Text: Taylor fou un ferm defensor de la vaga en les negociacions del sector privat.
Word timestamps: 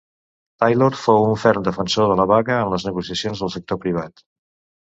Taylor 0.63 0.87
fou 1.01 1.25
un 1.33 1.37
ferm 1.43 1.67
defensor 1.69 2.09
de 2.13 2.17
la 2.21 2.27
vaga 2.33 2.57
en 2.65 2.75
les 2.75 2.89
negociacions 2.91 3.45
del 3.45 3.55
sector 3.59 3.83
privat. 3.85 4.27